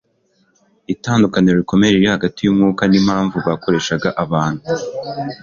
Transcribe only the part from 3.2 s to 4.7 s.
byakoreshaga abantu